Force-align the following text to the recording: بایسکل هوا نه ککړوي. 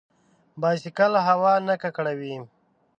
بایسکل 0.61 1.13
هوا 1.27 1.53
نه 1.67 1.75
ککړوي. 1.83 2.35